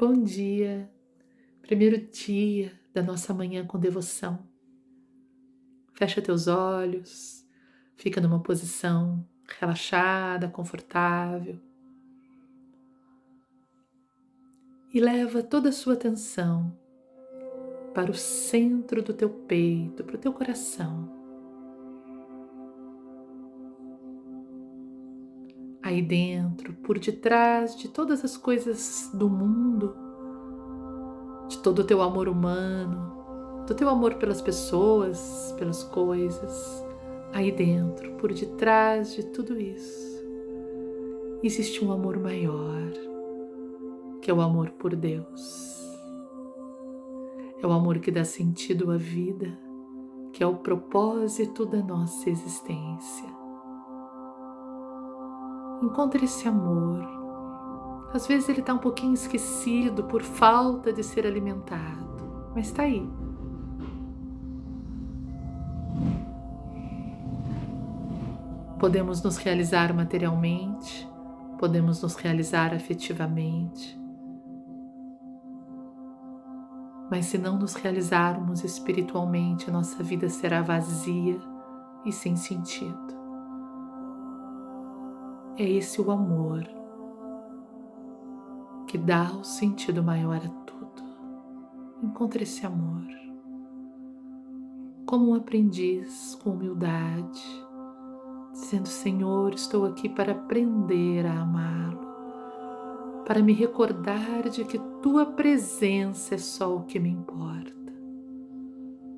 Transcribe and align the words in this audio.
Bom 0.00 0.22
dia, 0.22 0.90
primeiro 1.60 1.98
dia 1.98 2.72
da 2.90 3.02
nossa 3.02 3.34
manhã 3.34 3.66
com 3.66 3.78
devoção. 3.78 4.48
Fecha 5.92 6.22
teus 6.22 6.46
olhos, 6.46 7.46
fica 7.96 8.18
numa 8.18 8.42
posição 8.42 9.22
relaxada, 9.60 10.48
confortável. 10.48 11.60
E 14.94 14.98
leva 15.00 15.42
toda 15.42 15.68
a 15.68 15.72
sua 15.72 15.92
atenção 15.92 16.74
para 17.92 18.10
o 18.10 18.14
centro 18.14 19.02
do 19.02 19.12
teu 19.12 19.28
peito, 19.28 20.02
para 20.02 20.16
o 20.16 20.18
teu 20.18 20.32
coração. 20.32 21.19
Aí 25.90 26.00
dentro, 26.00 26.72
por 26.84 26.98
detrás 26.98 27.76
de 27.76 27.88
todas 27.88 28.24
as 28.24 28.36
coisas 28.36 29.10
do 29.12 29.28
mundo, 29.28 29.94
de 31.48 31.58
todo 31.58 31.80
o 31.80 31.84
teu 31.84 32.00
amor 32.00 32.28
humano, 32.28 33.64
do 33.66 33.74
teu 33.74 33.88
amor 33.88 34.14
pelas 34.14 34.40
pessoas, 34.40 35.52
pelas 35.58 35.82
coisas, 35.82 36.84
aí 37.32 37.50
dentro, 37.50 38.12
por 38.12 38.32
detrás 38.32 39.14
de 39.14 39.24
tudo 39.26 39.60
isso, 39.60 40.24
existe 41.42 41.84
um 41.84 41.90
amor 41.90 42.18
maior, 42.20 42.92
que 44.22 44.30
é 44.30 44.34
o 44.34 44.40
amor 44.40 44.70
por 44.70 44.94
Deus. 44.94 45.80
É 47.62 47.66
o 47.66 47.72
amor 47.72 47.98
que 47.98 48.10
dá 48.10 48.24
sentido 48.24 48.90
à 48.90 48.96
vida, 48.96 49.58
que 50.32 50.42
é 50.42 50.46
o 50.46 50.56
propósito 50.56 51.66
da 51.66 51.82
nossa 51.82 52.30
existência. 52.30 53.39
Encontre 55.82 56.24
esse 56.24 56.46
amor. 56.46 57.20
Às 58.12 58.26
vezes 58.26 58.48
ele 58.48 58.60
está 58.60 58.74
um 58.74 58.78
pouquinho 58.78 59.14
esquecido 59.14 60.04
por 60.04 60.22
falta 60.22 60.92
de 60.92 61.02
ser 61.02 61.26
alimentado, 61.26 62.50
mas 62.54 62.66
está 62.66 62.82
aí. 62.82 63.08
Podemos 68.78 69.22
nos 69.22 69.36
realizar 69.36 69.94
materialmente, 69.94 71.08
podemos 71.58 72.02
nos 72.02 72.14
realizar 72.16 72.74
afetivamente, 72.74 73.98
mas 77.10 77.26
se 77.26 77.36
não 77.36 77.58
nos 77.58 77.74
realizarmos 77.74 78.64
espiritualmente, 78.64 79.70
nossa 79.70 80.02
vida 80.02 80.28
será 80.28 80.62
vazia 80.62 81.38
e 82.04 82.12
sem 82.12 82.36
sentido. 82.36 83.19
É 85.60 85.68
esse 85.68 86.00
o 86.00 86.10
amor 86.10 86.66
que 88.86 88.96
dá 88.96 89.30
o 89.30 89.44
sentido 89.44 90.02
maior 90.02 90.38
a 90.38 90.48
tudo. 90.64 91.02
Encontre 92.02 92.44
esse 92.44 92.64
amor 92.64 93.06
como 95.04 95.32
um 95.32 95.34
aprendiz 95.34 96.34
com 96.42 96.52
humildade, 96.52 97.44
dizendo: 98.52 98.88
Senhor, 98.88 99.52
estou 99.52 99.84
aqui 99.84 100.08
para 100.08 100.32
aprender 100.32 101.26
a 101.26 101.42
amá-lo, 101.42 102.08
para 103.26 103.42
me 103.42 103.52
recordar 103.52 104.48
de 104.48 104.64
que 104.64 104.78
tua 105.02 105.26
presença 105.26 106.36
é 106.36 106.38
só 106.38 106.74
o 106.74 106.84
que 106.84 106.98
me 106.98 107.10
importa. 107.10 107.92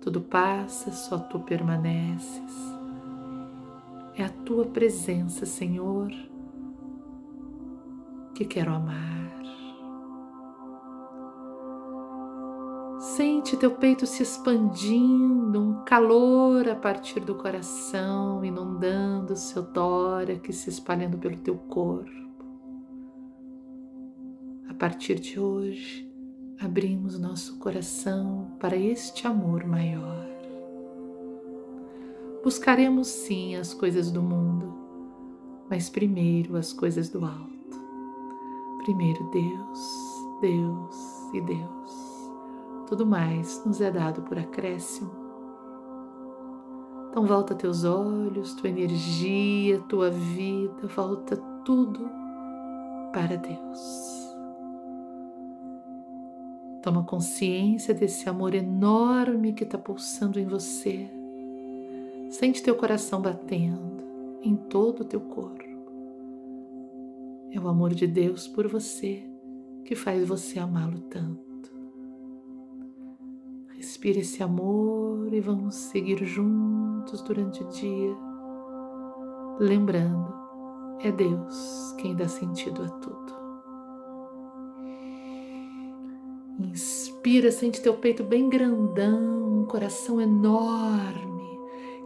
Tudo 0.00 0.20
passa, 0.20 0.92
só 0.92 1.18
tu 1.18 1.40
permaneces. 1.40 2.77
É 4.18 4.24
a 4.24 4.28
tua 4.28 4.66
presença, 4.66 5.46
Senhor, 5.46 6.10
que 8.34 8.44
quero 8.44 8.72
amar. 8.72 9.28
Sente 12.98 13.56
teu 13.56 13.70
peito 13.70 14.06
se 14.06 14.24
expandindo, 14.24 15.60
um 15.60 15.84
calor 15.84 16.68
a 16.68 16.74
partir 16.74 17.20
do 17.20 17.36
coração, 17.36 18.44
inundando 18.44 19.34
o 19.34 19.36
seu 19.36 19.64
tórax, 19.64 20.56
se 20.56 20.68
espalhando 20.68 21.16
pelo 21.16 21.36
teu 21.36 21.56
corpo. 21.56 22.10
A 24.68 24.74
partir 24.74 25.20
de 25.20 25.38
hoje, 25.38 26.12
abrimos 26.60 27.16
nosso 27.20 27.56
coração 27.60 28.56
para 28.58 28.76
este 28.76 29.28
amor 29.28 29.64
maior. 29.64 30.37
Buscaremos 32.48 33.08
sim 33.08 33.56
as 33.56 33.74
coisas 33.74 34.10
do 34.10 34.22
mundo, 34.22 34.72
mas 35.68 35.90
primeiro 35.90 36.56
as 36.56 36.72
coisas 36.72 37.10
do 37.10 37.22
alto. 37.22 37.78
Primeiro 38.84 39.22
Deus, 39.30 39.78
Deus 40.40 40.96
e 41.34 41.42
Deus. 41.42 41.92
Tudo 42.86 43.04
mais 43.04 43.62
nos 43.66 43.82
é 43.82 43.90
dado 43.90 44.22
por 44.22 44.38
acréscimo. 44.38 45.10
Então 47.10 47.26
volta 47.26 47.54
teus 47.54 47.84
olhos, 47.84 48.54
tua 48.54 48.70
energia, 48.70 49.80
tua 49.80 50.10
vida, 50.10 50.88
volta 50.96 51.36
tudo 51.66 52.08
para 53.12 53.36
Deus. 53.36 54.34
Toma 56.82 57.04
consciência 57.04 57.92
desse 57.92 58.26
amor 58.26 58.54
enorme 58.54 59.52
que 59.52 59.64
está 59.64 59.76
pulsando 59.76 60.40
em 60.40 60.46
você 60.46 61.17
Sente 62.30 62.62
teu 62.62 62.74
coração 62.74 63.22
batendo 63.22 64.04
em 64.42 64.54
todo 64.54 65.00
o 65.00 65.04
teu 65.04 65.20
corpo. 65.20 65.64
É 67.50 67.58
o 67.58 67.66
amor 67.66 67.94
de 67.94 68.06
Deus 68.06 68.46
por 68.46 68.68
você 68.68 69.24
que 69.86 69.94
faz 69.94 70.28
você 70.28 70.58
amá-lo 70.58 71.00
tanto. 71.08 71.72
Respire 73.74 74.20
esse 74.20 74.42
amor 74.42 75.32
e 75.32 75.40
vamos 75.40 75.74
seguir 75.74 76.22
juntos 76.26 77.22
durante 77.22 77.62
o 77.62 77.68
dia, 77.68 78.14
lembrando, 79.58 80.34
é 81.00 81.10
Deus 81.10 81.94
quem 81.96 82.14
dá 82.14 82.28
sentido 82.28 82.82
a 82.82 82.88
tudo. 82.88 83.38
Inspira, 86.60 87.50
sente 87.50 87.80
teu 87.80 87.94
peito 87.94 88.22
bem 88.22 88.50
grandão, 88.50 89.60
um 89.60 89.64
coração 89.64 90.20
enorme 90.20 91.27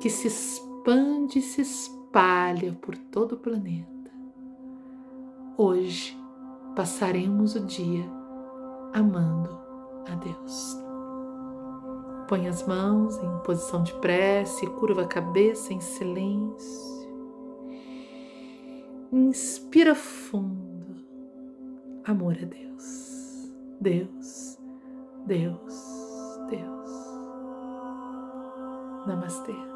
que 0.00 0.10
se 0.10 0.28
expande 0.28 1.38
e 1.38 1.42
se 1.42 1.62
espalha 1.62 2.72
por 2.80 2.96
todo 2.96 3.32
o 3.32 3.38
planeta. 3.38 4.10
Hoje 5.56 6.16
passaremos 6.74 7.54
o 7.54 7.60
dia 7.60 8.04
amando 8.92 9.58
a 10.06 10.14
Deus. 10.14 10.76
Põe 12.28 12.48
as 12.48 12.66
mãos 12.66 13.16
em 13.18 13.38
posição 13.44 13.82
de 13.82 13.94
prece, 13.94 14.66
curva 14.66 15.02
a 15.02 15.06
cabeça 15.06 15.72
em 15.72 15.80
silêncio. 15.80 16.96
Inspira 19.12 19.94
fundo. 19.94 20.96
Amor 22.04 22.36
a 22.42 22.44
Deus. 22.44 23.52
Deus, 23.80 24.58
Deus, 25.26 25.74
Deus. 26.50 26.90
Namastê. 29.06 29.75